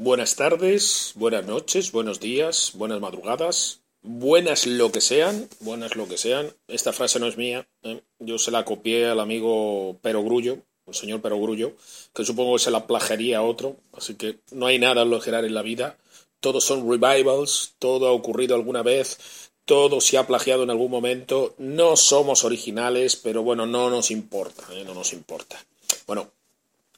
[0.00, 6.16] Buenas tardes, buenas noches, buenos días, buenas madrugadas, buenas lo que sean, buenas lo que
[6.16, 6.54] sean.
[6.68, 8.00] Esta frase no es mía, ¿eh?
[8.20, 11.72] yo se la copié al amigo Pero Grullo, el señor Pero Grullo,
[12.14, 15.20] que supongo que se la plagiaría a otro, así que no hay nada en lo
[15.20, 15.98] en la vida.
[16.38, 21.56] Todos son revivals, todo ha ocurrido alguna vez, todo se ha plagiado en algún momento,
[21.58, 24.84] no somos originales, pero bueno, no nos importa, ¿eh?
[24.84, 25.58] no nos importa.
[26.06, 26.30] Bueno,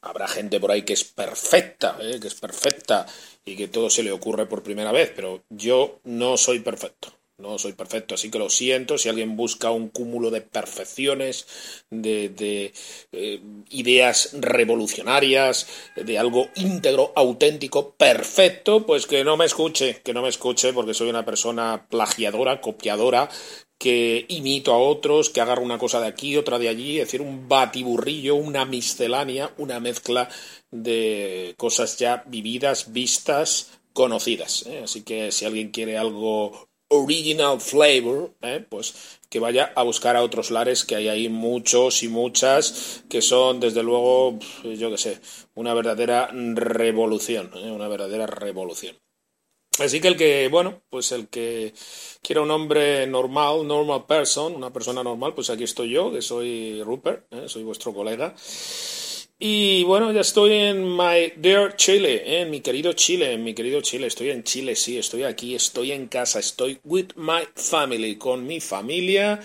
[0.02, 2.18] Habrá gente por ahí que es perfecta, ¿eh?
[2.20, 3.06] que es perfecta
[3.44, 7.19] y que todo se le ocurre por primera vez, pero yo no soy perfecto.
[7.40, 11.46] No soy perfecto, así que lo siento si alguien busca un cúmulo de perfecciones,
[11.90, 12.72] de,
[13.12, 20.22] eh, ideas revolucionarias, de algo íntegro, auténtico, perfecto, pues que no me escuche, que no
[20.22, 23.28] me escuche porque soy una persona plagiadora, copiadora,
[23.78, 27.22] que imito a otros, que agarro una cosa de aquí, otra de allí, es decir,
[27.22, 30.28] un batiburrillo, una miscelánea, una mezcla
[30.70, 34.66] de cosas ya vividas, vistas, conocidas.
[34.66, 34.82] ¿eh?
[34.84, 38.64] Así que si alguien quiere algo original flavor, ¿eh?
[38.68, 43.22] pues que vaya a buscar a otros lares, que hay ahí muchos y muchas, que
[43.22, 45.20] son desde luego, yo qué sé,
[45.54, 47.70] una verdadera revolución, ¿eh?
[47.70, 48.96] una verdadera revolución.
[49.78, 51.72] Así que el que, bueno, pues el que
[52.22, 56.82] quiera un hombre normal, normal person, una persona normal, pues aquí estoy yo, que soy
[56.82, 57.48] Rupert, ¿eh?
[57.48, 58.34] soy vuestro colega.
[59.42, 63.80] Y bueno, ya estoy en my dear Chile, en mi querido Chile, en mi querido
[63.80, 64.06] Chile.
[64.06, 68.60] Estoy en Chile, sí, estoy aquí, estoy en casa, estoy with my family, con mi
[68.60, 69.40] familia.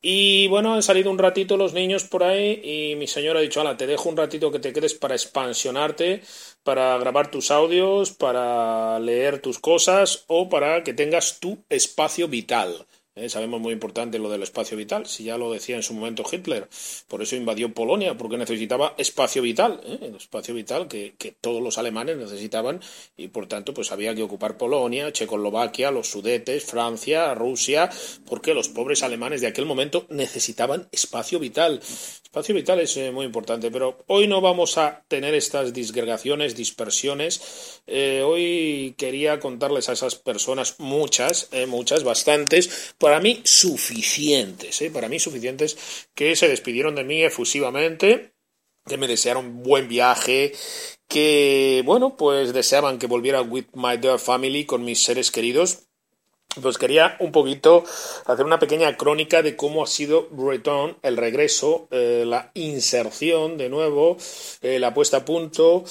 [0.00, 3.60] Y bueno, han salido un ratito los niños por ahí y mi señora ha dicho,
[3.60, 6.22] ala, te dejo un ratito que te quedes para expansionarte,
[6.62, 12.86] para grabar tus audios, para leer tus cosas o para que tengas tu espacio vital.
[13.16, 13.28] ¿Eh?
[13.28, 16.68] sabemos muy importante lo del espacio vital, si ya lo decía en su momento Hitler,
[17.08, 19.98] por eso invadió Polonia, porque necesitaba espacio vital, ¿eh?
[20.02, 22.80] el espacio vital que, todos los alemanes necesitaban
[23.16, 27.90] y por tanto pues había que ocupar Polonia, Checoslovaquia, los Sudetes, Francia, Rusia,
[28.26, 31.80] porque los pobres alemanes de aquel momento necesitaban espacio vital.
[32.22, 37.82] Espacio vital es eh, muy importante, pero hoy no vamos a tener estas disgregaciones, dispersiones.
[38.24, 44.90] hoy quería contarles a esas personas, muchas, muchas, bastantes, para mí suficientes, ¿eh?
[44.90, 48.32] para mí suficientes, que se despidieron de mí efusivamente,
[48.84, 50.52] que me desearon buen viaje,
[51.06, 55.84] que, bueno, pues deseaban que volviera with my dear family con mis seres queridos.
[56.60, 57.84] Pues quería un poquito
[58.24, 63.68] hacer una pequeña crónica de cómo ha sido Return, el regreso, eh, la inserción de
[63.68, 64.16] nuevo,
[64.62, 65.84] eh, la puesta a punto,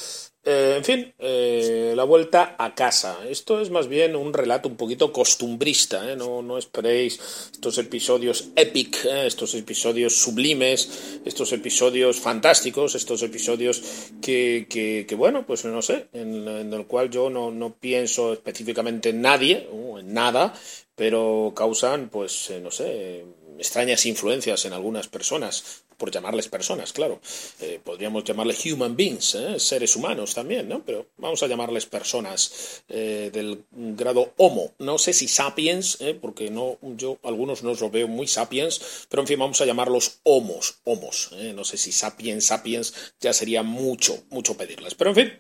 [0.48, 3.18] eh, en fin, eh, la vuelta a casa.
[3.28, 6.16] Esto es más bien un relato un poquito costumbrista, ¿eh?
[6.16, 7.20] no, no, esperéis
[7.52, 13.82] estos episodios epic, estos episodios sublimes, estos episodios fantásticos, estos episodios
[14.22, 19.22] que, que, bueno, pues no sé, en, el cual yo no, no pienso específicamente en
[19.22, 20.54] nadie, o en nada,
[20.96, 23.26] pero causan, pues, no sé,
[23.60, 27.22] extrañas influencias en algunas personas, por llamarles personas, claro.
[27.62, 29.60] Eh, podríamos llamarles human beings, ¿eh?
[29.60, 30.84] seres humanos también, ¿no?
[30.86, 34.74] Pero vamos a llamarles personas eh, del grado homo.
[34.80, 39.28] No sé si sapiens, porque no, yo algunos no los veo muy sapiens, pero en
[39.28, 41.32] fin, vamos a llamarlos homos, homos.
[41.54, 44.96] No sé si sapiens, sapiens, ya sería mucho, mucho pedirles.
[44.96, 45.34] Pero en fin.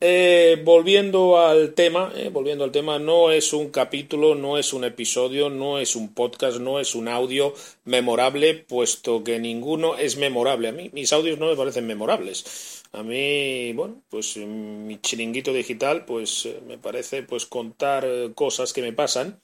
[0.00, 4.84] Eh, volviendo al tema, eh, volviendo al tema, no es un capítulo, no es un
[4.84, 7.52] episodio, no es un podcast, no es un audio
[7.84, 10.68] memorable, puesto que ninguno es memorable.
[10.68, 12.84] A mí mis audios no me parecen memorables.
[12.92, 18.06] A mí, bueno, pues mi chiringuito digital, pues eh, me parece pues contar
[18.36, 19.40] cosas que me pasan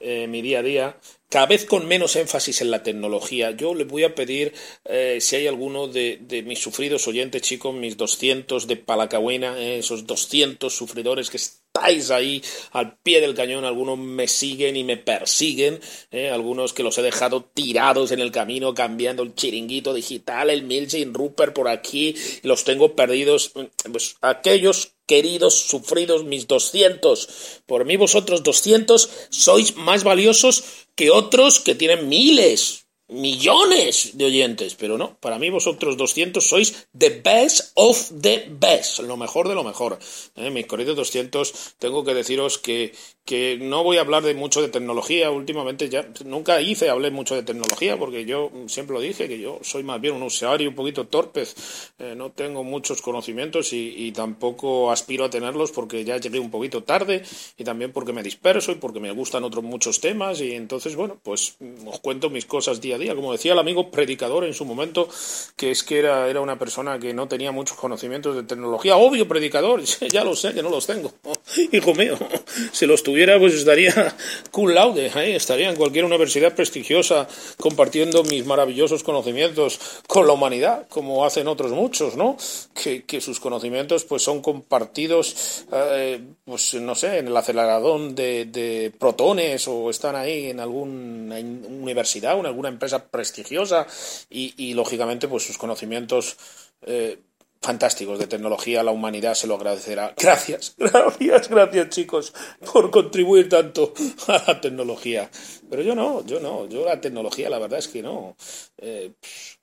[0.00, 3.50] en mi día a día, cada vez con menos énfasis en la tecnología.
[3.50, 4.54] Yo le voy a pedir,
[4.84, 10.06] eh, si hay alguno de, mis sufridos oyentes, chicos, mis 200 de Palacahuena, eh, esos
[10.06, 12.42] 200 sufridores que estáis ahí
[12.72, 15.80] al pie del cañón, algunos me siguen y me persiguen,
[16.10, 20.62] eh, algunos que los he dejado tirados en el camino, cambiando el chiringuito digital, el
[20.62, 23.52] Milching Rupert por aquí, los tengo perdidos.
[23.92, 27.28] Pues aquellos queridos, sufridos, mis 200,
[27.66, 30.62] por mí vosotros 200 sois más valiosos
[30.94, 32.87] que otros que tienen miles.
[33.08, 39.00] Millones de oyentes, pero no, para mí vosotros 200 sois the best of the best,
[39.00, 39.98] lo mejor de lo mejor.
[40.36, 40.50] ¿eh?
[40.50, 42.92] Mis queridos 200, tengo que deciros que,
[43.24, 47.34] que no voy a hablar de mucho de tecnología, últimamente ya nunca hice, hablé mucho
[47.34, 50.74] de tecnología, porque yo siempre lo dije, que yo soy más bien un usuario un
[50.74, 56.18] poquito torpez, eh, no tengo muchos conocimientos y, y, tampoco aspiro a tenerlos porque ya
[56.18, 57.22] llegué un poquito tarde
[57.56, 61.18] y también porque me disperso y porque me gustan otros muchos temas y entonces, bueno,
[61.22, 61.56] pues
[61.86, 63.14] os cuento mis cosas día día.
[63.14, 65.08] Como decía el amigo predicador en su momento,
[65.56, 68.96] que es que era, era una persona que no tenía muchos conocimientos de tecnología.
[68.96, 71.12] Obvio, predicador, ya lo sé que no los tengo.
[71.72, 72.16] hijo mío,
[72.72, 74.14] si los tuviera, pues estaría
[74.50, 75.36] cool laude, ¿eh?
[75.36, 77.28] estaría en cualquier universidad prestigiosa
[77.58, 82.36] compartiendo mis maravillosos conocimientos con la humanidad, como hacen otros muchos, ¿no?
[82.74, 88.44] Que, que sus conocimientos pues son compartidos, eh, pues no sé, en el acelerador de,
[88.46, 93.86] de protones o están ahí en alguna universidad o en alguna empresa prestigiosa
[94.30, 96.36] y, lógicamente pues sus conocimientos
[96.82, 97.18] eh,
[97.60, 100.14] fantásticos de tecnología, la humanidad se lo agradecerá.
[100.16, 102.32] Gracias, gracias, gracias chicos
[102.72, 103.92] por contribuir tanto
[104.28, 105.30] a la tecnología.
[105.68, 108.36] Pero yo no, yo no, yo la tecnología la verdad es que no.
[108.78, 109.12] Eh,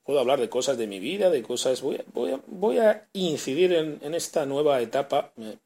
[0.04, 1.82] puedo hablar de cosas de mi vida, de cosas...
[1.82, 5.32] Voy a, voy a, voy a incidir en, esta nueva etapa.
[5.38, 5.58] Eh,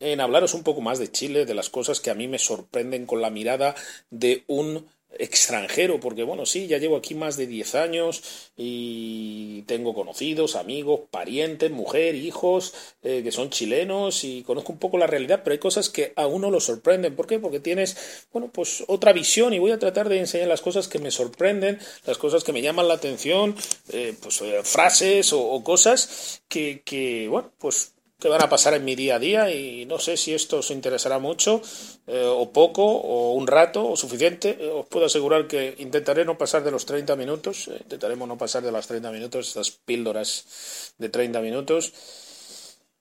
[0.00, 3.04] en hablaros un poco más de Chile, de las cosas que a mí me sorprenden
[3.04, 3.74] con la mirada
[4.10, 9.94] de un extranjero, porque bueno, sí, ya llevo aquí más de 10 años y tengo
[9.94, 15.40] conocidos, amigos, parientes, mujer, hijos eh, que son chilenos y conozco un poco la realidad,
[15.42, 17.16] pero hay cosas que a uno lo sorprenden.
[17.16, 17.38] ¿Por qué?
[17.38, 20.98] Porque tienes, bueno, pues otra visión y voy a tratar de enseñar las cosas que
[20.98, 23.56] me sorprenden, las cosas que me llaman la atención,
[23.92, 28.74] eh, pues eh, frases o, o, cosas que, que, bueno, pues que van a pasar
[28.74, 31.62] en mi día a día y no sé si esto os interesará mucho
[32.08, 34.58] eh, o poco o un rato o suficiente.
[34.58, 38.36] Eh, os puedo asegurar que intentaré no pasar de los 30 minutos, eh, intentaremos no
[38.36, 41.92] pasar de las 30 minutos, estas píldoras de 30 minutos.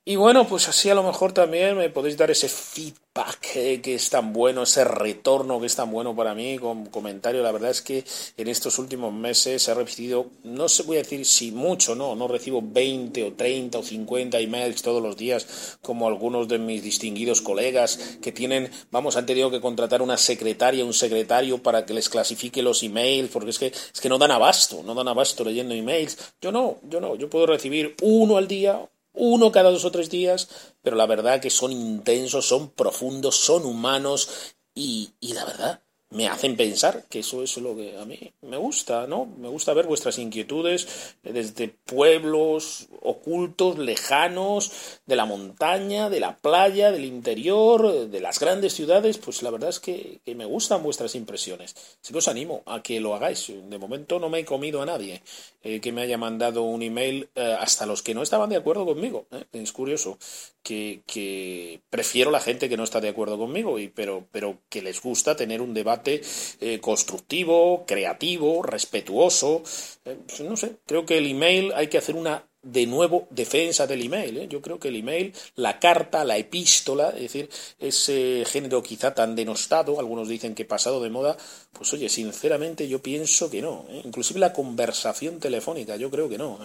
[0.10, 4.10] Y bueno, pues así a lo mejor también me podéis dar ese feedback que es
[4.10, 7.44] tan bueno, ese retorno que es tan bueno para mí con comentario.
[7.44, 8.06] La verdad es que
[8.38, 12.30] en estos últimos meses he recibido, no se voy a decir si mucho, no, no
[12.30, 17.42] recibo 20 o 30 o 50 emails todos los días como algunos de mis distinguidos
[17.42, 22.08] colegas que tienen, vamos, han tenido que contratar una secretaria, un secretario para que les
[22.08, 25.74] clasifique los emails, porque es que, es que no dan abasto, no dan abasto leyendo
[25.76, 26.18] emails.
[26.40, 28.88] Yo no, yo no, yo puedo recibir uno al día
[29.18, 30.48] uno cada dos o tres días,
[30.82, 36.28] pero la verdad que son intensos, son profundos, son humanos y, y la verdad me
[36.30, 39.26] hacen pensar que eso es lo que a mí me gusta, ¿no?
[39.26, 44.72] Me gusta ver vuestras inquietudes desde pueblos ocultos, lejanos,
[45.06, 49.70] de la montaña, de la playa, del interior, de las grandes ciudades, pues la verdad
[49.70, 51.76] es que, me gustan vuestras impresiones.
[52.02, 53.48] Así que os animo a que lo hagáis.
[53.48, 55.24] De momento no me he comido a nadie
[55.64, 58.86] eh, que me haya mandado un email, eh, hasta los que no estaban de acuerdo
[58.86, 59.26] conmigo.
[59.32, 59.46] ¿eh?
[59.54, 60.20] Es curioso
[60.62, 64.82] que, que, prefiero la gente que no está de acuerdo conmigo, y, pero, pero que
[64.82, 69.64] les gusta tener un debate eh, constructivo, creativo, respetuoso.
[70.06, 73.88] Eh, pues no sé, creo que el email hay que hacer una de nuevo defensa
[73.88, 74.38] del email.
[74.38, 74.48] ¿eh?
[74.50, 77.50] Yo creo que el email, la carta, la epístola, es decir,
[77.80, 81.38] ese género quizá tan denostado, algunos dicen que pasado de moda,
[81.72, 83.86] pues oye, sinceramente yo pienso que no.
[84.04, 86.60] Inclusive la conversación telefónica, yo creo que no.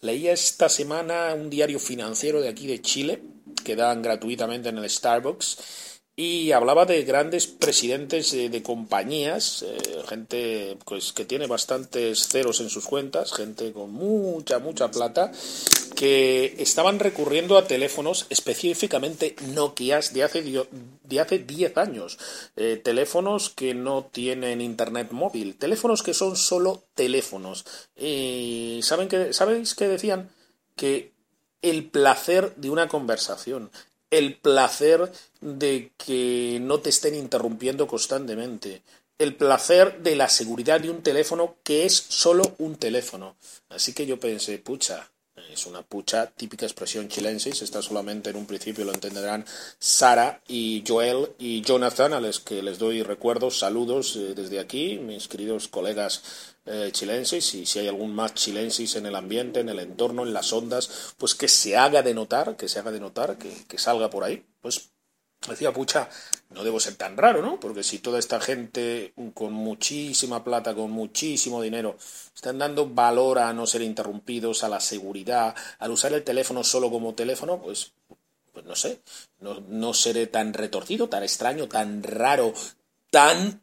[0.00, 3.22] Leía esta semana un diario financiero de aquí de Chile,
[3.64, 5.58] que dan gratuitamente en el Starbucks,
[6.18, 12.70] y hablaba de grandes presidentes de, compañías, eh, gente pues que tiene bastantes ceros en
[12.70, 15.30] sus cuentas, gente con mucha mucha plata,
[15.94, 22.18] que estaban recurriendo a teléfonos específicamente Nokias de hace de hace 10 años,
[22.56, 27.66] eh, teléfonos que no tienen internet móvil, teléfonos que son solo teléfonos.
[27.94, 30.30] Y saben que sabéis que decían
[30.76, 31.12] que
[31.60, 33.70] el placer de una conversación,
[34.10, 35.10] el placer
[35.40, 38.82] de que no te estén interrumpiendo constantemente,
[39.18, 43.36] el placer de la seguridad de un teléfono que es solo un teléfono.
[43.70, 45.10] Así que yo pensé, pucha,
[45.50, 49.44] es una pucha, típica expresión chilensis, está solamente en un principio, lo entenderán
[49.78, 54.98] Sara y Joel y Jonathan, a los que les doy recuerdos, saludos eh, desde aquí,
[54.98, 59.68] mis queridos colegas eh, chilensis, y si hay algún más chilensis en el ambiente, en
[59.68, 63.00] el entorno, en las ondas, pues que se haga de notar, que se haga de
[63.00, 64.90] notar, que, que salga por ahí, pues
[65.48, 66.08] decía, pucha,
[66.50, 67.60] no debo ser tan raro, ¿no?
[67.60, 71.96] Porque si toda esta gente con muchísima plata, con muchísimo dinero,
[72.34, 76.90] están dando valor a no ser interrumpidos, a la seguridad, al usar el teléfono solo
[76.90, 77.92] como teléfono, pues,
[78.52, 79.00] pues no sé,
[79.40, 82.52] no, no seré tan retorcido, tan extraño, tan raro,
[83.10, 83.62] tan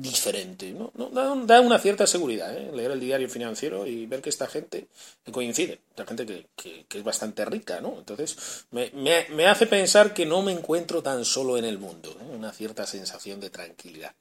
[0.00, 0.72] diferente.
[0.72, 0.90] ¿no?
[1.10, 2.70] da, una cierta seguridad ¿eh?
[2.72, 4.88] leer el diario financiero y ver que esta gente
[5.32, 7.80] coincide, esta gente que, es bastante rica.
[7.80, 7.96] ¿no?
[7.98, 12.86] Entonces me, hace pensar que no me encuentro tan solo en el mundo, una cierta
[12.86, 14.14] sensación de tranquilidad.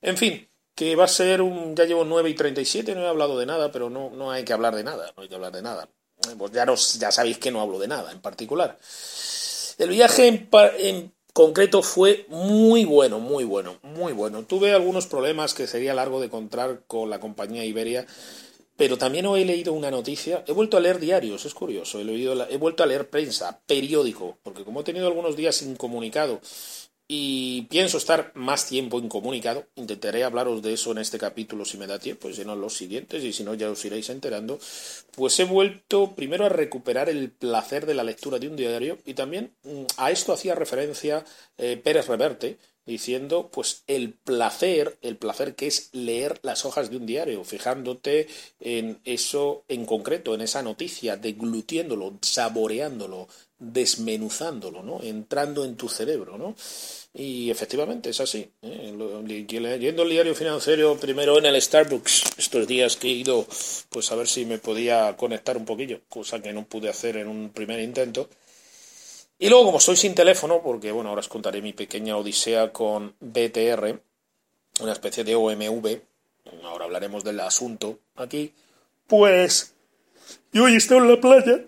[0.00, 1.74] En fin, que va a ser un...
[1.74, 4.52] Ya llevo 9 y 37, no he hablado de nada, pero no, no hay que
[4.52, 5.88] hablar de nada, no hay que hablar de nada.
[6.36, 6.66] Pues ya,
[6.98, 8.78] ya sabéis que no hablo de nada en particular.
[9.78, 14.42] El viaje en concreto fue muy bueno, muy bueno, muy bueno.
[14.42, 18.08] Tuve algunos problemas que sería largo de encontrar con la compañía Iberia,
[18.76, 22.52] pero también hoy he leído una noticia, he vuelto a leer diarios, es curioso, he,
[22.52, 26.40] he vuelto a leer prensa, periódico, porque como he tenido algunos días incomunicado
[27.10, 29.66] y pienso estar más tiempo incomunicado.
[29.76, 32.76] Intentaré hablaros de eso en este capítulo si me da tiempo, si no en los
[32.76, 34.58] siguientes, y si no ya os iréis enterando.
[35.16, 39.14] Pues he vuelto primero a recuperar el placer de la lectura de un diario y
[39.14, 41.24] también mm, a esto hacía referencia
[41.56, 46.96] eh, Pérez Reverte, diciendo pues el placer, el placer que es leer las hojas de
[46.96, 48.28] un diario, fijándote
[48.60, 55.00] en eso en concreto, en esa noticia, deglutiéndolo, saboreándolo, desmenuzándolo, ¿no?
[55.02, 56.54] entrando en tu cerebro, ¿no?
[57.12, 58.50] Y efectivamente es así.
[58.62, 58.94] ¿eh?
[59.26, 63.46] Leyendo el diario financiero primero en el Starbucks estos días que he ido,
[63.88, 67.26] pues a ver si me podía conectar un poquillo, cosa que no pude hacer en
[67.26, 68.28] un primer intento.
[69.40, 73.14] Y luego, como soy sin teléfono, porque bueno, ahora os contaré mi pequeña odisea con
[73.20, 74.00] BTR,
[74.80, 76.00] una especie de OMV,
[76.64, 78.52] ahora hablaremos del asunto aquí,
[79.06, 79.74] pues
[80.52, 81.64] yo hoy estoy en la playa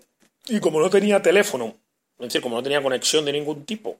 [0.47, 1.80] y como no tenía teléfono
[2.21, 3.99] es decir, como no tenía conexión de ningún tipo,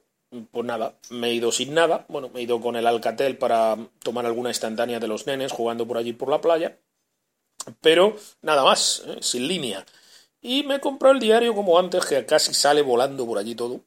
[0.50, 2.06] pues nada, me he ido sin nada.
[2.08, 5.86] Bueno, me he ido con el Alcatel para tomar alguna instantánea de los nenes jugando
[5.86, 6.78] por allí por la playa.
[7.80, 9.18] Pero nada más, ¿eh?
[9.20, 9.84] sin línea.
[10.40, 13.80] Y me he comprado el diario como antes, que casi sale volando por allí todo.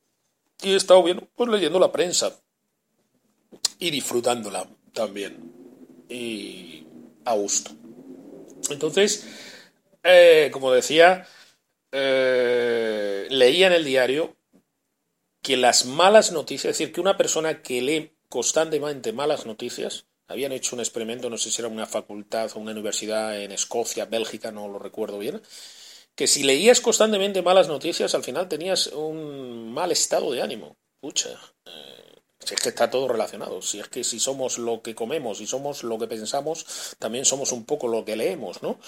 [0.61, 2.37] Y he estado viendo, pues leyendo la prensa.
[3.79, 5.51] Y disfrutándola también.
[6.07, 6.85] Y
[7.25, 7.71] a gusto.
[8.69, 9.27] Entonces,
[10.03, 11.27] eh, como decía,
[11.97, 14.35] eh, leía en el diario
[15.41, 20.51] que las malas noticias, es decir, que una persona que lee constantemente malas noticias, habían
[20.51, 24.51] hecho un experimento, no sé si era una facultad o una universidad en Escocia, Bélgica,
[24.51, 25.41] no lo recuerdo bien,
[26.15, 30.75] que si leías constantemente malas noticias, al final tenías un mal estado de ánimo.
[30.99, 31.29] Pucha,
[31.65, 35.39] eh, si es que está todo relacionado, si es que si somos lo que comemos
[35.39, 38.79] y somos lo que pensamos, también somos un poco lo que leemos, ¿no?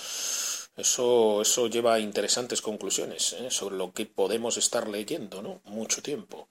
[0.77, 3.49] Eso, eso lleva a interesantes conclusiones ¿eh?
[3.49, 5.61] sobre lo que podemos estar leyendo, ¿no?
[5.65, 6.47] Mucho tiempo.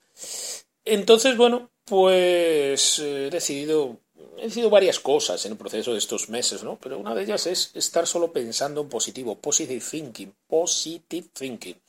[0.83, 4.01] Entonces, bueno, pues he decidido
[4.37, 6.77] he decidido varias cosas en el proceso de estos meses, ¿no?
[6.81, 11.79] Pero una de ellas es estar solo pensando en positivo, positive thinking, positive thinking.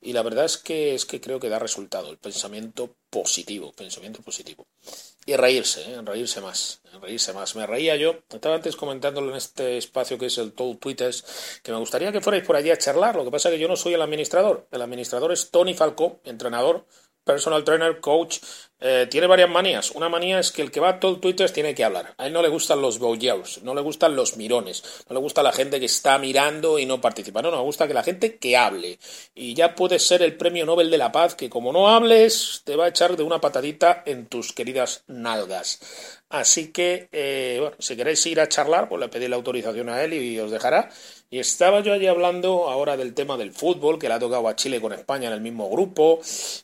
[0.00, 4.22] Y la verdad es que es que creo que da resultado el pensamiento positivo, pensamiento
[4.22, 4.66] positivo.
[5.26, 6.00] Y reírse, ¿eh?
[6.02, 7.54] reírse más, reírse más.
[7.56, 11.72] Me reía yo, estaba antes comentándolo en este espacio que es el Toll Twitters, que
[11.72, 13.16] me gustaría que fuerais por allí a charlar.
[13.16, 14.66] Lo que pasa es que yo no soy el administrador.
[14.70, 16.86] El administrador es Tony Falco, entrenador
[17.28, 18.38] personal trainer, coach,
[18.80, 19.90] eh, tiene varias manías.
[19.90, 22.14] Una manía es que el que va a todo Twitter tiene que hablar.
[22.16, 25.42] A él no le gustan los voyeurs, no le gustan los mirones, no le gusta
[25.42, 27.42] la gente que está mirando y no participa.
[27.42, 28.98] No, no, gusta que la gente que hable.
[29.34, 32.76] Y ya puede ser el premio Nobel de la Paz, que como no hables, te
[32.76, 35.80] va a echar de una patadita en tus queridas nalgas.
[36.30, 40.02] Así que, eh, bueno, si queréis ir a charlar, pues le pedí la autorización a
[40.02, 40.90] él y os dejará.
[41.30, 44.56] Y estaba yo allí hablando ahora del tema del fútbol, que le ha tocado a
[44.56, 46.20] Chile con España en el mismo grupo,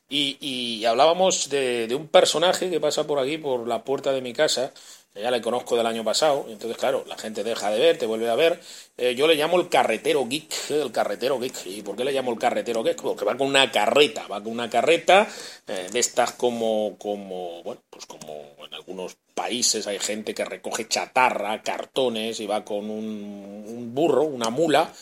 [0.08, 4.72] y, hablábamos de, un personaje que pasa por aquí, por la puerta de mi casa,
[5.14, 8.28] ya le conozco del año pasado, entonces claro, la gente deja de ver, te vuelve
[8.28, 8.60] a ver.
[8.96, 11.66] Eh, yo le llamo el carretero geek, el carretero geek.
[11.66, 13.00] ¿Y por qué le llamo el carretero geek?
[13.00, 15.28] Porque va con una carreta, va con una carreta
[15.68, 20.88] eh, de estas como, como, bueno, pues como en algunos países hay gente que recoge
[20.88, 24.92] chatarra, cartones y va con un, un burro, una mula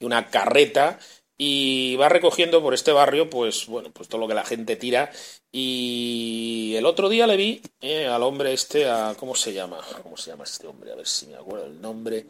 [0.00, 0.98] y una carreta
[1.42, 5.10] y va recogiendo por este barrio pues bueno pues todo lo que la gente tira.
[5.50, 10.18] Y el otro día le vi eh, al hombre este a cómo se llama cómo
[10.18, 12.26] se llama este hombre a ver si me acuerdo el nombre.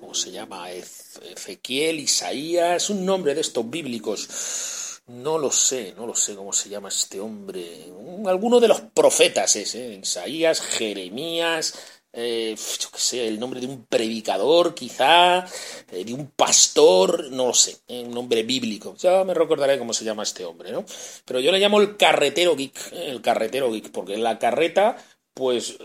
[0.00, 5.00] Cómo se llama Ezequiel Isaías un nombre de estos bíblicos.
[5.06, 7.86] No lo sé no lo sé cómo se llama este hombre.
[8.26, 11.72] Alguno de los profetas ese Isaías Jeremías
[12.16, 15.44] eh, yo qué sé, el nombre de un predicador quizá,
[15.90, 18.94] eh, de un pastor, no lo sé, eh, un nombre bíblico.
[18.96, 20.84] Ya me recordaré cómo se llama este hombre, ¿no?
[21.24, 24.96] Pero yo le llamo el carretero geek, el carretero geek, porque en la carreta,
[25.34, 25.76] pues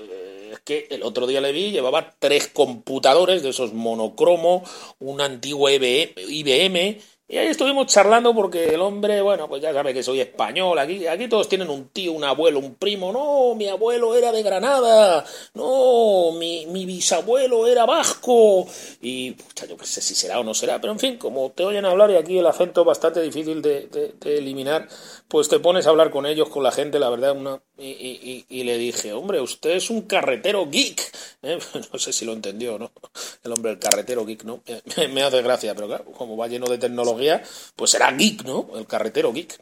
[0.52, 4.64] es que el otro día le vi, llevaba tres computadores de esos monocromo,
[5.00, 7.00] un antiguo IBM
[7.32, 11.06] Y ahí estuvimos charlando porque el hombre, bueno, pues ya sabe que soy español, aquí,
[11.06, 15.24] aquí todos tienen un tío, un abuelo, un primo, no, mi abuelo era de Granada,
[15.54, 18.66] no, mi, mi bisabuelo era vasco,
[19.00, 21.64] y pucha, yo qué sé si será o no será, pero en fin, como te
[21.64, 24.88] oyen hablar y aquí el acento bastante difícil de, eliminar,
[25.28, 28.78] pues te pones a hablar con ellos, con la gente, la verdad, una, y, le
[28.80, 31.00] dije, hombre, usted es un carretero geek,
[31.44, 31.60] ¿eh?
[31.94, 32.92] no sé si lo entendió, ¿no?
[33.44, 34.64] El hombre, el carretero geek, ¿no?
[35.14, 37.19] Me hace gracia, pero claro, como va lleno de tecnología,
[37.76, 38.70] pues será geek, ¿no?
[38.76, 39.60] El carretero geek.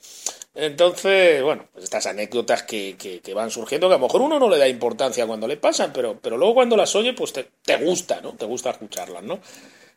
[0.56, 4.50] Entonces, bueno, pues estas anécdotas que, que, van surgiendo, que a lo mejor uno no
[4.50, 7.78] le da importancia cuando le pasan, pero, pero luego cuando las oye, pues te, te
[7.78, 8.34] gusta, ¿no?
[8.34, 9.40] Te gusta escucharlas, ¿no?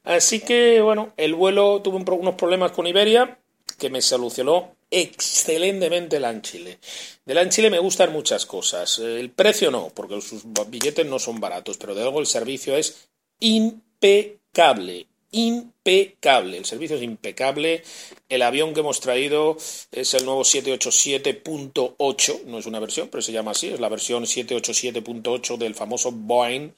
[0.05, 3.39] Así que, bueno, el vuelo tuvo unos problemas con Iberia
[3.79, 6.79] que me solucionó excelentemente el Anchile.
[7.25, 8.99] Del Anchile me gustan muchas cosas.
[8.99, 13.09] El precio no, porque sus billetes no son baratos, pero de luego el servicio es
[13.41, 15.07] impecable,
[15.85, 16.59] impecable.
[16.59, 17.83] El servicio es impecable.
[18.29, 19.57] El avión que hemos traído
[19.91, 24.25] es el nuevo 787.8, no es una versión, pero se llama así, es la versión
[24.25, 26.73] 787.8 del famoso Boeing.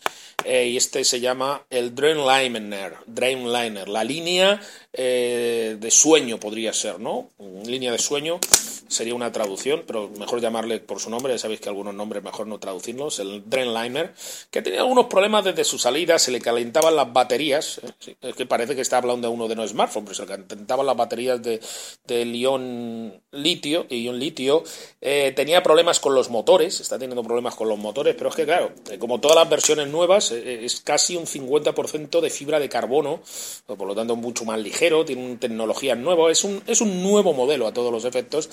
[0.45, 4.61] Eh, y este se llama el Dreamliner, Dreamliner, la línea
[4.93, 7.31] eh, de sueño podría ser, ¿no?
[7.65, 8.41] Línea de sueño
[8.89, 12.47] sería una traducción, pero mejor llamarle por su nombre, ya sabéis que algunos nombres mejor
[12.47, 14.13] no traducirlos, el Dreamliner,
[14.51, 18.17] que tenía algunos problemas desde su salida, se le calentaban las baterías, ¿eh?
[18.21, 20.85] es que parece que está hablando de uno de los smartphones, pero se le calentaban
[20.85, 21.61] las baterías de,
[22.07, 24.65] de ion litio, ion litio
[25.01, 28.45] eh, tenía problemas con los motores, está teniendo problemas con los motores, pero es que
[28.45, 33.23] claro, eh, como todas las versiones nuevas, es casi un 50% de fibra de carbono,
[33.67, 37.67] por lo tanto mucho más ligero, tiene tecnología nueva, es un, es un nuevo modelo
[37.67, 38.51] a todos los efectos,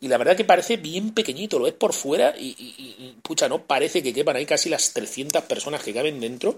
[0.00, 4.02] y la verdad que parece bien pequeñito, lo es por fuera y, pucha, no parece
[4.02, 6.56] que quepan ahí casi las 300 personas que caben dentro.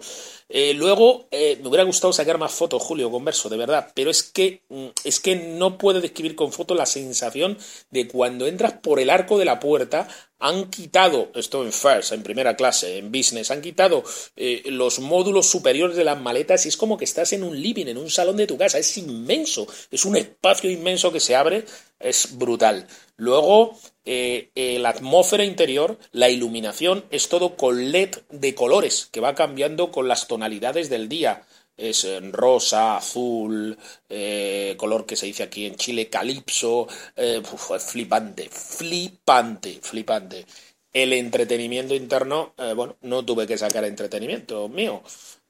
[0.49, 4.23] Eh, luego, eh, me hubiera gustado sacar más fotos, Julio, converso, de verdad, pero es
[4.23, 7.59] que, mm, es que no puedo describir con fotos la sensación
[7.91, 10.07] de cuando entras por el arco de la puerta
[10.43, 14.03] han quitado, esto en first, en primera clase, en business, han quitado
[14.35, 17.87] eh, los módulos superiores de las maletas y es como que estás en un living,
[17.87, 21.65] en un salón de tu casa, es inmenso, es un espacio inmenso que se abre,
[22.01, 22.89] es brutal.
[23.17, 29.21] Luego, eh, eh, la atmósfera interior, la iluminación, es todo con LED de colores, que
[29.21, 31.45] va cambiando con las tonalidades del día
[31.89, 33.77] es rosa, azul,
[34.09, 37.43] eh, color que se dice aquí en Chile, calipso, eh,
[37.79, 40.47] flipante, flipante, flipante.
[40.93, 45.03] El entretenimiento interno, eh, bueno, no tuve que sacar entretenimiento mío.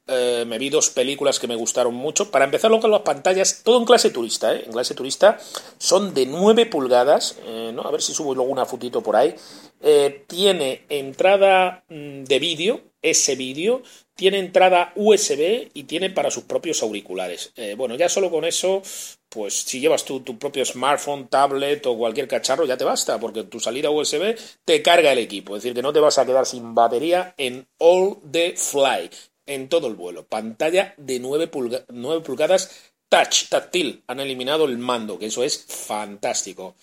[0.06, 2.30] me vi dos películas que me gustaron mucho.
[2.30, 5.38] Para empezar, lo con las pantallas, todo en clase turista, En clase turista
[5.78, 7.36] son de 9 pulgadas,
[7.72, 7.82] ¿no?
[7.82, 9.34] A ver si subo luego una fotito por ahí.
[10.26, 13.82] tiene entrada mm, de vídeo, ese vídeo,
[14.22, 17.52] tiene entrada USB y tiene para sus propios auriculares.
[17.56, 18.80] Eh, bueno, ya solo con eso,
[19.28, 23.42] pues si llevas tu, tu propio smartphone, tablet o cualquier cacharro, ya te basta, porque
[23.42, 25.56] tu salida USB te carga el equipo.
[25.56, 29.10] Es decir, que no te vas a quedar sin batería en all the fly,
[29.44, 30.24] en todo el vuelo.
[30.24, 31.50] Pantalla de 9,
[31.88, 34.04] 9 pulgadas touch, táctil.
[34.06, 36.76] Han eliminado el mando, que eso es fantástico.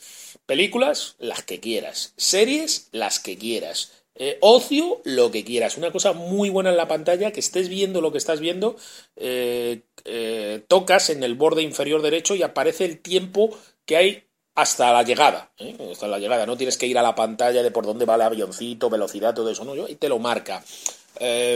[0.45, 2.13] Películas, las que quieras.
[2.17, 5.77] Series, las que quieras eh, ocio, lo que quieras.
[5.77, 8.75] Una cosa muy buena en la pantalla, que estés viendo lo que estás viendo,
[9.15, 14.23] eh, eh, tocas en el borde inferior derecho y aparece el tiempo que hay
[14.55, 15.53] hasta la llegada.
[15.89, 16.45] Hasta la llegada.
[16.45, 19.49] No tienes que ir a la pantalla de por dónde va el avioncito, velocidad, todo
[19.49, 19.63] eso.
[19.63, 20.65] No, y te lo marca.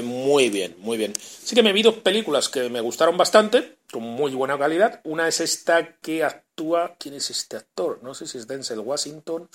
[0.02, 1.14] muy bien, muy bien.
[1.20, 5.02] Sí que me vi dos películas que me gustaron bastante, con muy buena calidad.
[5.04, 6.96] Una es esta que actúa.
[6.98, 8.00] ¿Quién es este actor?
[8.04, 9.50] No sé si es Denzel Washington.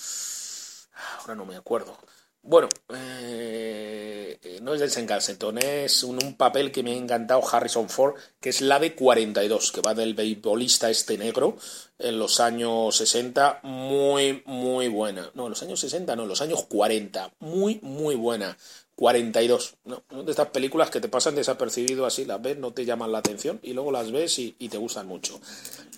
[1.21, 1.97] Ahora no me acuerdo.
[2.41, 4.91] Bueno, eh, no es del
[5.85, 9.81] es un, papel que me ha encantado Harrison Ford, que es la de 42, que
[9.81, 11.57] va del beisbolista este negro
[11.97, 15.29] en los años 60, muy, muy buena.
[15.33, 18.57] No, en los años 60, no, en los años 40, muy, muy buena.
[18.99, 19.75] 42.
[19.85, 20.03] ¿no?
[20.23, 23.57] De estas películas que te pasan desapercibido así, las ves, no te llaman la atención
[23.63, 25.39] y luego las ves y, te gustan mucho.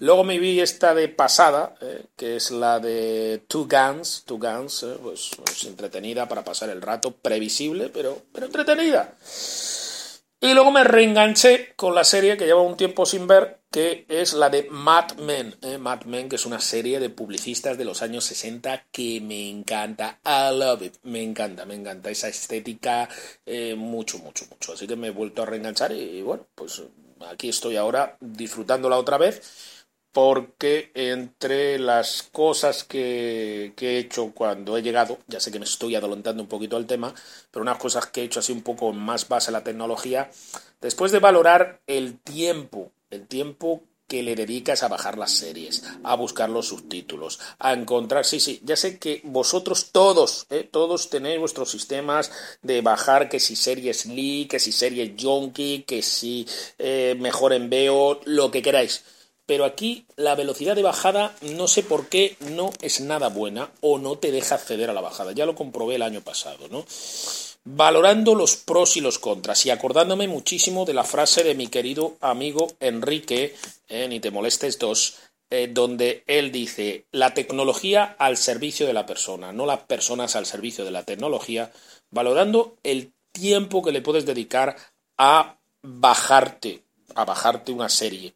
[0.02, 4.84] Luego me vi esta de pasada, eh, que es la de Two Guns, Two Guns,
[4.84, 9.16] eh, pues, pues, entretenida para pasar el rato, previsible, pero, pero entretenida.
[10.44, 14.34] Y luego me reenganché con la serie que llevo un tiempo sin ver, que es
[14.34, 15.56] la de Mad Men.
[15.62, 15.78] ¿eh?
[15.78, 20.20] Mad Men, que es una serie de publicistas de los años 60 que me encanta.
[20.26, 20.96] I love it.
[21.04, 23.08] Me encanta, me encanta esa estética
[23.46, 24.74] eh, mucho, mucho, mucho.
[24.74, 26.82] Así que me he vuelto a reenganchar y bueno, pues
[27.30, 29.81] aquí estoy ahora disfrutándola otra vez
[30.12, 35.96] porque entre las cosas que, he hecho cuando he llegado, ya sé que me estoy
[35.96, 37.14] adelantando un poquito al tema,
[37.50, 40.30] pero unas cosas que he hecho así un poco más base a la tecnología,
[40.82, 46.16] después de valorar el tiempo, el tiempo que le dedicas a bajar las series, a
[46.16, 51.40] buscar los subtítulos, a encontrar, sí, sí, ya sé que vosotros todos, eh, todos tenéis
[51.40, 52.30] vuestros sistemas
[52.62, 56.46] de bajar que si series Lee, que si series Yonki, que si
[56.78, 59.06] eh, mejor en veo, lo que queráis
[59.52, 64.00] pero aquí la velocidad de bajada no sé por qué no es nada buena o
[64.00, 65.34] no te deja acceder a la bajada.
[65.34, 66.86] Ya lo comprobé el año pasado, ¿no?
[67.66, 72.16] Valorando los pros y los contras y acordándome muchísimo de la frase de mi querido
[72.22, 73.54] amigo Enrique,
[73.90, 75.16] eh, ni te molestes dos,
[75.50, 80.46] eh, donde él dice, la tecnología al servicio de la persona, no las personas al
[80.46, 81.74] servicio de la tecnología,
[82.10, 84.78] valorando el tiempo que le puedes dedicar
[85.18, 86.84] a bajarte,
[87.16, 88.34] a bajarte una serie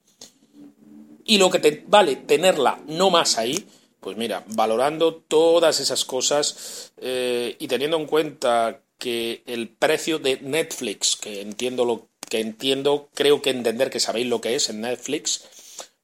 [1.25, 3.65] y lo que te vale tenerla no más ahí,
[3.99, 10.39] pues mira, valorando todas esas cosas eh, y teniendo en cuenta que el precio de
[10.41, 14.81] Netflix, que entiendo lo que entiendo, creo que entender que sabéis lo que es en
[14.81, 15.43] Netflix,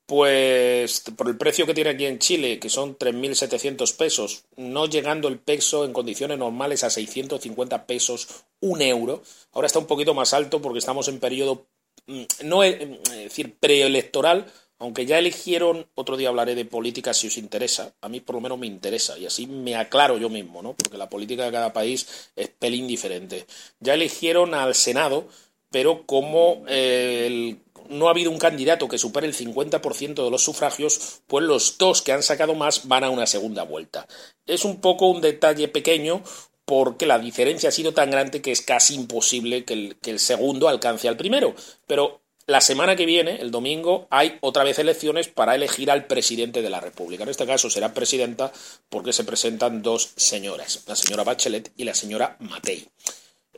[0.05, 5.27] pues por el precio que tiene aquí en Chile, que son 3.700 pesos, no llegando
[5.27, 8.27] el peso en condiciones normales a 650 pesos,
[8.59, 9.23] un euro.
[9.53, 11.67] Ahora está un poquito más alto porque estamos en periodo,
[12.07, 12.77] mm, no es
[13.09, 18.19] decir, preelectoral, aunque ya eligieron, otro día hablaré de política si os interesa, a mí
[18.19, 20.73] por lo menos me interesa y así me aclaro yo mismo, ¿no?
[20.73, 23.45] Porque la política de cada país es pelín diferente.
[23.79, 25.27] Ya eligieron al Senado,
[25.69, 27.57] pero como eh,
[27.89, 32.01] no ha habido un candidato que supere el 50% de los sufragios, pues los dos
[32.01, 34.07] que han sacado más van a una segunda vuelta.
[34.47, 36.23] Es un poco un detalle pequeño,
[36.65, 40.17] porque la diferencia ha sido tan grande que es casi imposible que el, que el,
[40.17, 41.53] segundo alcance al primero.
[41.85, 46.61] Pero la semana que viene, el domingo, hay otra vez elecciones para elegir al presidente
[46.61, 47.23] de la República.
[47.23, 48.51] En este caso será presidenta
[48.89, 52.87] porque se presentan dos señoras, la señora Bachelet y la señora Matei.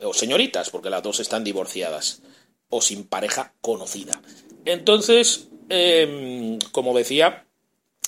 [0.02, 2.22] O señoritas, porque las dos están divorciadas
[2.68, 4.20] o sin pareja conocida.
[4.64, 7.46] Entonces, em, como decía,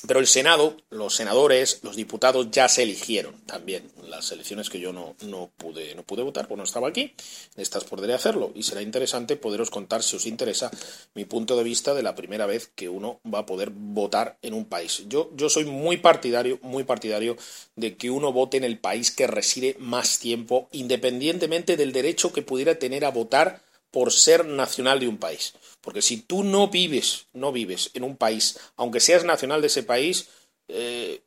[0.07, 3.91] pero el Senado, los senadores, los diputados ya se eligieron también.
[4.09, 7.15] Las elecciones que yo no, no, pude, no pude votar, pues no estaba aquí.
[7.57, 8.53] Estas podré hacerlo.
[8.55, 10.71] Y será interesante poderos contar, si os interesa,
[11.15, 14.55] mi punto de vista de la primera vez que uno va a poder votar en
[14.55, 15.05] un país.
[15.09, 17.37] Yo, yo soy muy partidario, muy partidario
[17.75, 22.43] de que uno vote en el país que reside más tiempo, independientemente del derecho que
[22.43, 25.55] pudiera tener a votar por ser nacional de un país.
[25.81, 29.83] Porque si tú no vives, no vives en un país, aunque seas nacional de ese
[29.83, 30.29] país,
[30.69, 31.23] eh,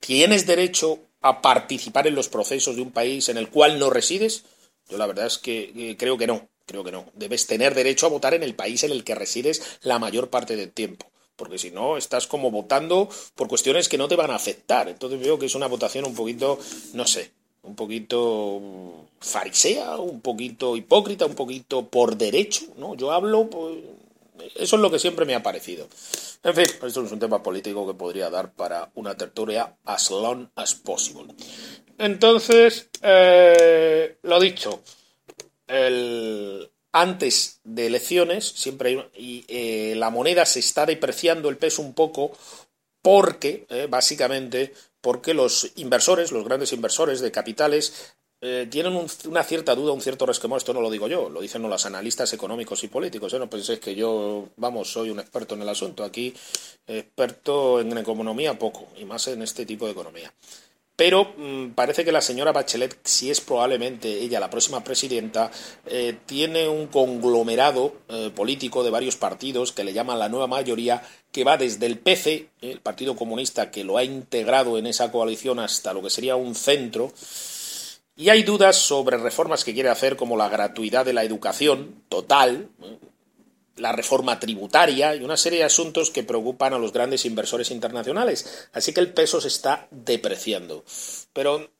[0.00, 4.44] tienes derecho a participar en los procesos de un país en el cual no resides.
[4.88, 7.10] Yo la verdad es que eh, creo que no, creo que no.
[7.14, 10.56] Debes tener derecho a votar en el país en el que resides la mayor parte
[10.56, 11.10] del tiempo.
[11.36, 14.88] Porque si no, estás como votando por cuestiones que no te van a afectar.
[14.88, 16.58] Entonces veo que es una votación un poquito,
[16.92, 17.32] no sé,
[17.64, 22.94] un poquito farisea, un poquito hipócrita, un poquito por derecho, ¿no?
[22.94, 23.78] Yo hablo, pues,
[24.56, 25.88] eso es lo que siempre me ha parecido.
[26.42, 30.48] En fin, esto es un tema político que podría dar para una tertulia as long
[30.56, 31.34] as possible.
[31.98, 34.82] Entonces, eh, lo dicho,
[35.66, 41.82] el, antes de elecciones, siempre hay, y eh, la moneda se está depreciando el peso
[41.82, 42.32] un poco
[43.00, 44.74] porque, eh, básicamente,
[45.04, 50.24] porque los inversores, los grandes inversores de capitales, eh, tienen una cierta duda, un cierto
[50.24, 50.56] resquemor.
[50.56, 53.34] Esto no lo digo yo, lo dicen los analistas económicos y políticos.
[53.34, 53.38] ¿eh?
[53.38, 56.04] No penséis que yo, vamos, soy un experto en el asunto.
[56.04, 56.34] Aquí,
[56.86, 60.32] experto en economía, poco, y más en este tipo de economía.
[60.96, 65.50] Pero mm, parece que la señora Bachelet, si es probablemente ella la próxima presidenta,
[65.86, 71.02] eh, tiene un conglomerado eh, político de varios partidos que le llaman la nueva mayoría,
[71.32, 75.58] que va desde el PC, el Partido Comunista, que lo ha integrado en esa coalición,
[75.58, 77.12] hasta lo que sería un centro.
[78.16, 82.68] Y hay dudas sobre reformas que quiere hacer, como la gratuidad de la educación total,
[83.76, 88.68] la reforma tributaria y una serie de asuntos que preocupan a los grandes inversores internacionales.
[88.72, 90.84] Así que el peso se está depreciando.
[91.32, 91.70] Pero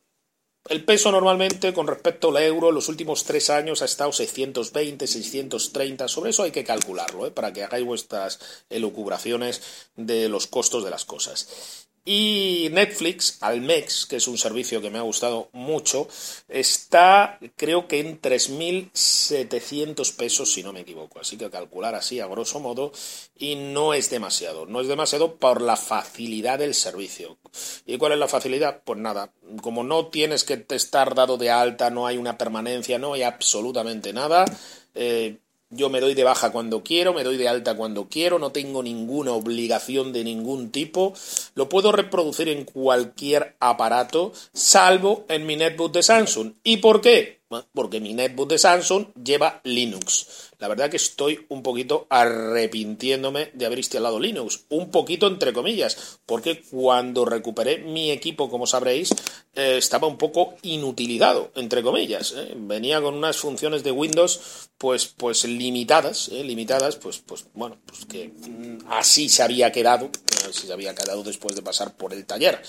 [0.69, 5.07] el peso normalmente con respecto al euro en los últimos tres años ha estado 620,
[5.07, 6.09] 630.
[6.09, 7.31] Sobre eso hay que calcularlo ¿eh?
[7.31, 9.63] para que hagáis vuestras elucubraciones
[9.95, 11.87] de los costos de las cosas.
[12.07, 16.07] Y Netflix, Almex, que es un servicio que me ha gustado mucho,
[16.49, 21.19] está creo que en 3.700 pesos, si no me equivoco.
[21.21, 22.93] Así que calcular así a grosso modo
[23.39, 24.67] y no es demasiado.
[24.67, 27.39] No es demasiado por la facilidad del servicio.
[27.87, 28.83] ¿Y cuál es la facilidad?
[28.85, 33.15] Pues nada, como no tienes que estar dado de alta, no hay una permanencia, no
[33.15, 34.45] hay absolutamente nada.
[34.95, 35.39] Eh,
[35.75, 38.83] yo me doy de baja cuando quiero, me doy de alta cuando quiero, no tengo
[38.83, 41.15] ninguna obligación de ningún tipo.
[41.55, 46.53] Lo puedo reproducir en cualquier aparato, salvo en mi netbook de Samsung.
[46.63, 47.44] ¿Y por qué?
[47.73, 50.51] Porque mi netbook de Samsung lleva Linux.
[50.59, 56.19] La verdad que estoy un poquito arrepintiéndome de haber instalado Linux, un poquito entre comillas,
[56.27, 59.15] porque cuando recuperé mi equipo, como sabréis,
[59.55, 62.35] eh, estaba un poco inutilizado, entre comillas.
[62.37, 62.55] ¿eh?
[62.57, 66.43] Venía con unas funciones de Windows pues, pues limitadas, ¿eh?
[66.43, 70.11] limitadas, pues, pues bueno, pues que mm, así se había quedado,
[70.49, 72.63] así se había quedado después de pasar por el taller.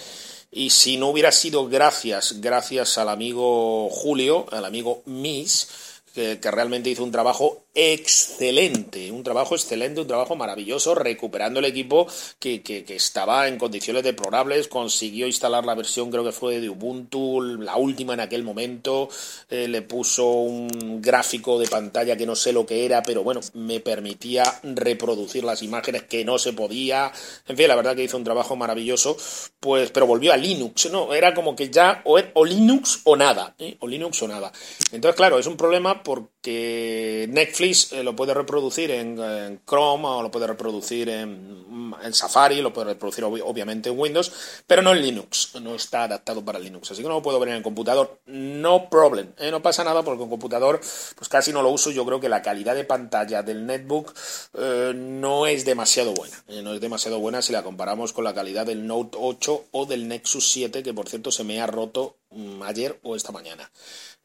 [0.52, 5.68] Y si no hubiera sido gracias, gracias al amigo Julio, al amigo Miss,
[6.16, 12.08] que, realmente hizo un trabajo excelente, un trabajo excelente, un trabajo maravilloso, recuperando el equipo
[12.40, 17.42] que, que, estaba en condiciones deplorables, consiguió instalar la versión, creo que fue de Ubuntu,
[17.42, 19.10] la última en aquel momento,
[19.50, 23.42] eh, le puso un gráfico de pantalla que no sé lo que era, pero bueno,
[23.54, 27.12] me permitía reproducir las imágenes que no se podía,
[27.46, 29.18] en fin, la verdad que hizo un trabajo maravilloso,
[29.60, 31.14] pues, pero volvió a Linux, ¿no?
[31.14, 33.76] Era como que ya o, Linux o nada, ¿eh?
[33.80, 34.52] o Linux o nada.
[34.94, 40.30] Entonces, claro, es un problema porque Netflix eh, lo puede reproducir en, Chrome o lo
[40.30, 41.66] puede reproducir en,
[42.12, 44.32] Safari, lo puede reproducir obviamente en Windows,
[44.68, 47.50] pero no en Linux, no está adaptado para Linux, así que no lo puedo ver
[47.50, 49.50] en el computador, no problem, ¿eh?
[49.50, 50.80] no pasa nada porque en computador
[51.16, 54.14] pues casi no lo uso, yo creo que la calidad de pantalla del netbook
[54.54, 58.68] eh, no es demasiado buena, no es demasiado buena si la comparamos con la calidad
[58.68, 62.62] del Note 8 o del Nexus 7, que por cierto se me ha roto mm,
[62.62, 63.72] ayer o esta mañana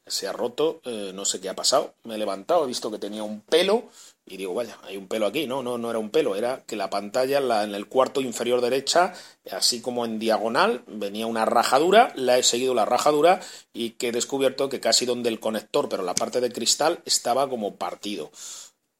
[0.05, 1.93] se ha roto, eh, no sé qué ha pasado.
[2.03, 3.89] Me he levantado, he visto que tenía un pelo
[4.25, 5.47] y digo, vaya, hay un pelo aquí.
[5.47, 9.13] No, no, no era un pelo, era que la pantalla en el cuarto inferior derecha,
[9.51, 13.41] así como en diagonal, venía una rajadura, la he seguido la rajadura
[13.73, 17.49] y que he descubierto que casi donde el conector, pero la parte de cristal, estaba
[17.49, 18.31] como partido.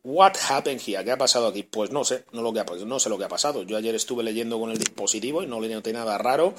[0.04, 1.04] What happened here?
[1.04, 1.64] ¿Qué ha pasado aquí?
[1.64, 3.64] Pues no sé, no, lo que ha, no sé lo que ha pasado.
[3.64, 6.56] Yo ayer estuve leyendo con el dispositivo y no le noté nada raro.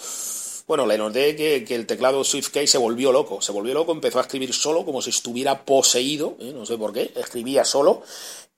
[0.69, 4.23] Bueno, le noté que, el teclado SwiftKey se volvió loco, se volvió loco, empezó a
[4.23, 6.53] escribir solo como si estuviera poseído, ¿eh?
[6.55, 8.03] no sé por qué, escribía solo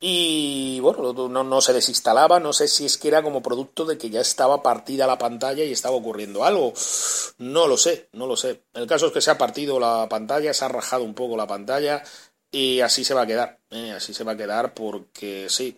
[0.01, 3.97] y bueno, no, no, se desinstalaba, no sé si es que era como producto de
[3.97, 6.75] que ya estaba partida la pantalla y estaba ocurriendo algo,
[7.39, 8.61] no lo sé, no lo sé.
[8.75, 11.47] El caso es que se ha partido la pantalla, se ha rajado un poco la
[11.47, 12.03] pantalla,
[12.55, 13.91] y así se va a quedar, ¿eh?
[13.91, 15.77] así se va a quedar porque sí,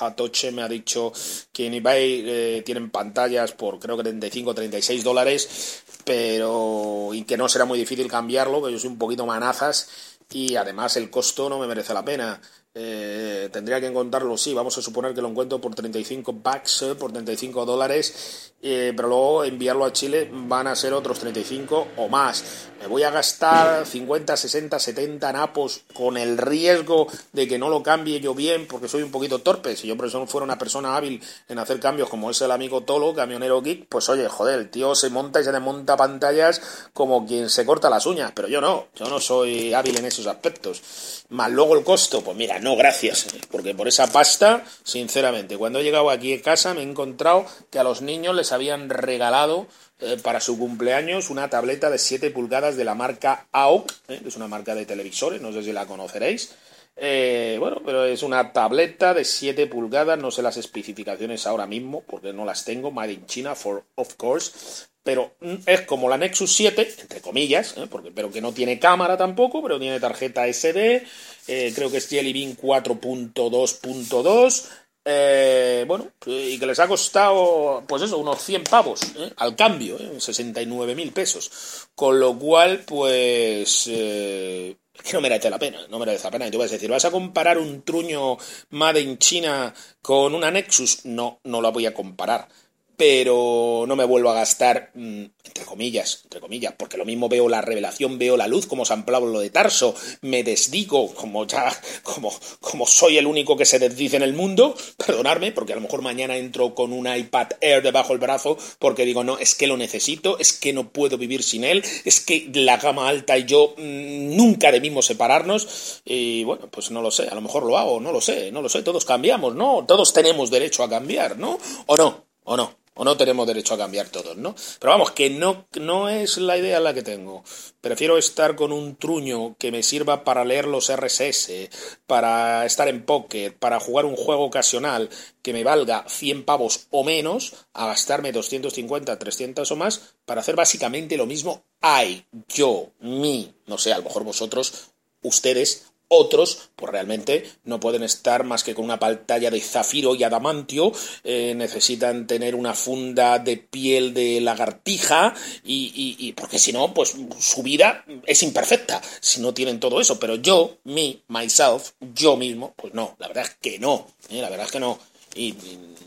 [0.00, 1.12] Hatoche me ha dicho
[1.52, 7.24] que en eBay eh, tienen pantallas por creo que 35 o 36 dólares, pero y
[7.24, 11.10] que no será muy difícil cambiarlo, que yo soy un poquito manazas y además el
[11.10, 12.40] costo no me merece la pena.
[12.76, 16.94] Eh, tendría que encontrarlo, sí, vamos a suponer que lo encuentro por 35 bucks, eh,
[16.96, 22.08] por 35 dólares, eh, pero luego enviarlo a Chile van a ser otros 35 o
[22.08, 22.70] más.
[22.80, 27.82] Me voy a gastar 50, 60, 70 napos con el riesgo de que no lo
[27.82, 29.76] cambie yo bien porque soy un poquito torpe.
[29.76, 32.82] Si yo por eso fuera una persona hábil en hacer cambios como es el amigo
[32.82, 36.60] Tolo, camionero geek, pues oye, joder, el tío se monta y se desmonta pantallas
[36.94, 40.26] como quien se corta las uñas, pero yo no, yo no soy hábil en esos
[40.26, 41.24] aspectos.
[41.28, 43.26] Más luego el costo, pues mira, no, gracias.
[43.50, 47.78] Porque por esa pasta, sinceramente, cuando he llegado aquí a casa me he encontrado que
[47.78, 49.66] a los niños les habían regalado
[50.00, 54.28] eh, para su cumpleaños una tableta de 7 pulgadas de la marca AOC, eh, que
[54.28, 56.54] es una marca de televisores, no sé si la conoceréis.
[56.96, 62.02] Eh, bueno, pero es una tableta de 7 pulgadas, no sé las especificaciones ahora mismo
[62.06, 66.18] porque no las tengo, Made in China, for of course, pero mm, es como la
[66.18, 71.04] Nexus 7, entre comillas, porque, pero que no tiene cámara tampoco, pero tiene tarjeta SD,
[71.46, 74.68] creo que es Jelly Bean 4.2.2,
[75.04, 79.00] eh, bueno, y que les ha costado, pues eso, unos 100 pavos
[79.36, 80.14] al cambio, ¿eh?
[80.18, 81.88] 69 mil pesos.
[81.94, 86.46] Con lo cual, pues, que no merece la pena, no merece la pena.
[86.46, 88.36] Y tú vas a decir, ¿vas a comparar un truño
[88.70, 91.04] Made in China con una Nexus?
[91.04, 92.48] No, no la voy a comparar
[92.96, 97.48] pero no me vuelvo a gastar, mm, entre comillas, entre comillas, porque lo mismo veo
[97.48, 102.32] la revelación, veo la luz como San Pablo de Tarso, me desdigo como ya, como,
[102.60, 106.02] como soy el único que se desdice en el mundo, perdonarme, porque a lo mejor
[106.02, 109.76] mañana entro con un iPad Air debajo del brazo, porque digo, no, es que lo
[109.76, 113.74] necesito, es que no puedo vivir sin él, es que la gama alta y yo
[113.76, 118.00] mm, nunca debimos separarnos, y bueno, pues no lo sé, a lo mejor lo hago,
[118.00, 119.84] no lo sé, no lo sé, todos cambiamos, ¿no?
[119.86, 121.58] Todos tenemos derecho a cambiar, ¿no?
[121.86, 122.24] ¿O no?
[122.44, 122.83] ¿O no?
[122.94, 124.54] O no tenemos derecho a cambiar todos, ¿no?
[124.78, 127.42] Pero vamos, que no, no es la idea la que tengo.
[127.80, 131.68] Prefiero estar con un truño que me sirva para leer los RSS,
[132.06, 135.10] para estar en Pocket, para jugar un juego ocasional
[135.42, 140.56] que me valga 100 pavos o menos, a gastarme 250, 300 o más, para hacer
[140.56, 141.64] básicamente lo mismo.
[141.80, 144.90] Ay, yo, mí, no sé, a lo mejor vosotros,
[145.22, 150.22] ustedes Otros, pues realmente no pueden estar más que con una pantalla de zafiro y
[150.22, 156.94] adamantio, eh, necesitan tener una funda de piel de lagartija y, y, porque si no,
[156.94, 160.18] pues su vida es imperfecta si no tienen todo eso.
[160.18, 164.40] Pero yo, me, myself, yo mismo, pues no, la verdad es que no, ¿eh?
[164.40, 164.98] la verdad es que no.
[165.34, 165.54] y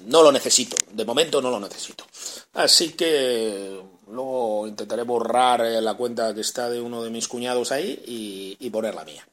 [0.08, 2.06] no lo necesito, de momento no lo necesito.
[2.54, 7.72] Así que luego intentaré borrar eh, la cuenta que está de uno de mis cuñados
[7.72, 9.28] ahí y, y poner la mía.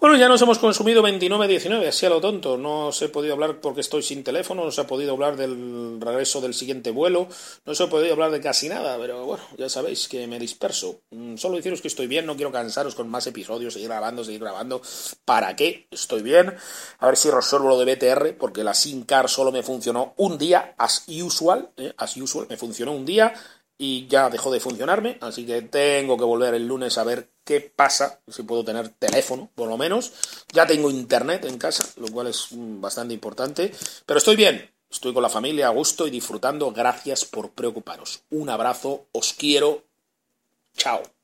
[0.00, 2.56] Bueno, ya nos hemos consumido 29-19, así a lo tonto.
[2.56, 6.00] No os he podido hablar porque estoy sin teléfono, no os he podido hablar del
[6.00, 7.26] regreso del siguiente vuelo,
[7.66, 11.00] no os he podido hablar de casi nada, pero bueno, ya sabéis que me disperso.
[11.10, 14.40] Mm, solo deciros que estoy bien, no quiero cansaros con más episodios, seguir grabando, seguir
[14.40, 14.80] grabando.
[15.24, 15.88] ¿Para qué?
[15.90, 16.54] Estoy bien.
[17.00, 20.38] A ver si resuelvo lo de BTR, porque la SIM car solo me funcionó un
[20.38, 21.92] día, as usual, ¿eh?
[21.96, 23.34] as usual, me funcionó un día
[23.78, 27.60] y ya dejó de funcionarme, así que tengo que volver el lunes a ver qué
[27.60, 30.12] pasa, si puedo tener teléfono, por lo menos.
[30.52, 33.72] Ya tengo internet en casa, lo cual es mm, bastante importante,
[34.04, 36.72] pero estoy bien, estoy con la familia a gusto y disfrutando.
[36.72, 38.22] Gracias por preocuparos.
[38.30, 39.84] Un abrazo, os quiero.
[40.76, 41.17] Chao.